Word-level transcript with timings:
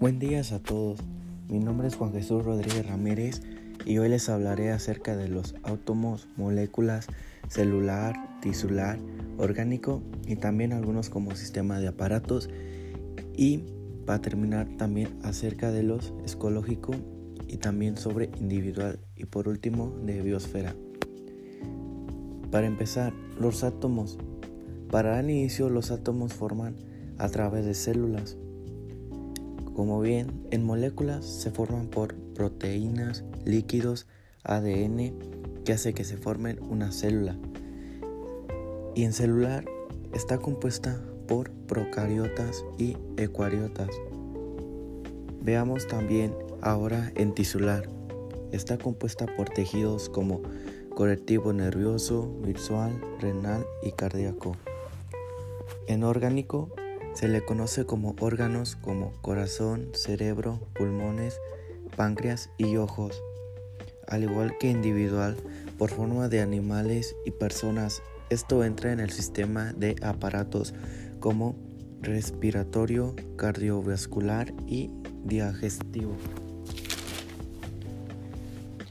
Buen 0.00 0.18
día 0.18 0.40
a 0.40 0.58
todos. 0.58 0.98
Mi 1.50 1.58
nombre 1.58 1.86
es 1.86 1.94
Juan 1.94 2.12
Jesús 2.12 2.42
Rodríguez 2.42 2.86
Ramírez 2.86 3.42
y 3.84 3.98
hoy 3.98 4.08
les 4.08 4.30
hablaré 4.30 4.70
acerca 4.70 5.14
de 5.14 5.28
los 5.28 5.54
átomos, 5.62 6.26
moléculas, 6.38 7.06
celular, 7.48 8.40
tisular, 8.40 8.98
orgánico 9.36 10.02
y 10.26 10.36
también 10.36 10.72
algunos 10.72 11.10
como 11.10 11.36
sistema 11.36 11.80
de 11.80 11.88
aparatos 11.88 12.48
y 13.36 13.64
para 14.06 14.22
terminar 14.22 14.70
también 14.78 15.18
acerca 15.22 15.70
de 15.70 15.82
los 15.82 16.14
escológico 16.24 16.94
y 17.46 17.58
también 17.58 17.98
sobre 17.98 18.30
individual 18.40 19.00
y 19.16 19.26
por 19.26 19.48
último 19.48 19.94
de 20.06 20.22
biosfera. 20.22 20.74
Para 22.50 22.66
empezar, 22.66 23.12
los 23.38 23.64
átomos. 23.64 24.16
Para 24.90 25.20
el 25.20 25.28
inicio 25.28 25.68
los 25.68 25.90
átomos 25.90 26.32
forman 26.32 26.74
a 27.18 27.28
través 27.28 27.66
de 27.66 27.74
células 27.74 28.38
como 29.80 29.98
bien, 30.02 30.46
en 30.50 30.62
moléculas 30.62 31.24
se 31.24 31.50
forman 31.50 31.86
por 31.86 32.14
proteínas, 32.14 33.24
líquidos, 33.46 34.06
ADN, 34.44 35.14
que 35.64 35.72
hace 35.72 35.94
que 35.94 36.04
se 36.04 36.18
formen 36.18 36.62
una 36.62 36.92
célula. 36.92 37.38
Y 38.94 39.04
en 39.04 39.14
celular 39.14 39.64
está 40.12 40.36
compuesta 40.36 41.00
por 41.26 41.50
procariotas 41.50 42.62
y 42.76 42.98
eucariotas. 43.16 43.88
Veamos 45.40 45.86
también 45.86 46.34
ahora 46.60 47.10
en 47.14 47.32
tisular. 47.32 47.88
Está 48.52 48.76
compuesta 48.76 49.24
por 49.34 49.48
tejidos 49.48 50.10
como 50.10 50.42
colectivo 50.94 51.54
nervioso, 51.54 52.30
visual, 52.42 53.00
renal 53.18 53.64
y 53.82 53.92
cardíaco. 53.92 54.56
En 55.86 56.04
orgánico 56.04 56.68
se 57.14 57.28
le 57.28 57.44
conoce 57.44 57.84
como 57.86 58.14
órganos 58.20 58.76
como 58.76 59.12
corazón, 59.20 59.88
cerebro, 59.94 60.60
pulmones, 60.74 61.38
páncreas 61.96 62.50
y 62.56 62.76
ojos, 62.76 63.22
al 64.06 64.22
igual 64.22 64.56
que 64.58 64.70
individual 64.70 65.36
por 65.78 65.90
forma 65.90 66.28
de 66.28 66.40
animales 66.40 67.16
y 67.24 67.32
personas. 67.32 68.02
Esto 68.30 68.64
entra 68.64 68.92
en 68.92 69.00
el 69.00 69.10
sistema 69.10 69.72
de 69.72 69.96
aparatos 70.02 70.74
como 71.18 71.56
respiratorio, 72.00 73.14
cardiovascular 73.36 74.52
y 74.66 74.90
digestivo. 75.24 76.12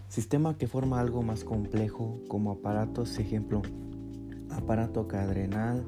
Sistema 0.09 0.57
que 0.57 0.67
forma 0.67 0.99
algo 0.99 1.21
más 1.21 1.43
complejo 1.43 2.19
como 2.27 2.51
aparatos, 2.51 3.17
ejemplo, 3.19 3.61
aparato 4.49 5.07
cadrenal, 5.07 5.85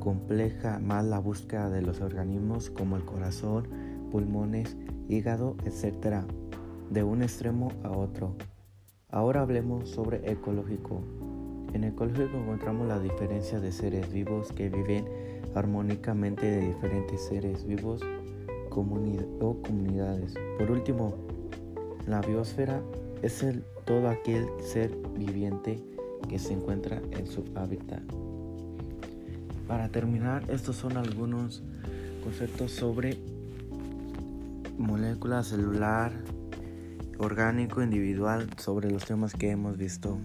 compleja 0.00 0.78
más 0.80 1.04
la 1.04 1.20
búsqueda 1.20 1.70
de 1.70 1.82
los 1.82 2.00
organismos 2.00 2.70
como 2.70 2.96
el 2.96 3.04
corazón, 3.04 3.68
pulmones, 4.10 4.76
hígado, 5.08 5.56
etc., 5.64 6.24
de 6.90 7.04
un 7.04 7.22
extremo 7.22 7.70
a 7.84 7.90
otro. 7.90 8.34
Ahora 9.10 9.42
hablemos 9.42 9.88
sobre 9.88 10.30
ecológico. 10.30 11.02
En 11.72 11.84
ecológico 11.84 12.36
encontramos 12.36 12.88
la 12.88 12.98
diferencia 12.98 13.60
de 13.60 13.70
seres 13.70 14.12
vivos 14.12 14.50
que 14.52 14.68
viven 14.68 15.04
armónicamente 15.54 16.46
de 16.46 16.66
diferentes 16.68 17.24
seres 17.26 17.64
vivos 17.64 18.00
o 19.40 19.62
comunidades. 19.62 20.34
Por 20.58 20.70
último, 20.70 21.14
la 22.06 22.20
biosfera 22.20 22.80
es 23.22 23.42
el, 23.42 23.64
todo 23.84 24.08
aquel 24.08 24.46
ser 24.60 24.96
viviente 25.16 25.82
que 26.28 26.38
se 26.38 26.54
encuentra 26.54 27.02
en 27.12 27.26
su 27.26 27.44
hábitat. 27.54 28.02
Para 29.70 29.88
terminar, 29.88 30.42
estos 30.50 30.74
son 30.74 30.96
algunos 30.96 31.62
conceptos 32.24 32.72
sobre 32.72 33.16
molécula 34.76 35.44
celular, 35.44 36.10
orgánico, 37.18 37.80
individual, 37.80 38.48
sobre 38.56 38.90
los 38.90 39.04
temas 39.04 39.32
que 39.32 39.52
hemos 39.52 39.76
visto. 39.76 40.18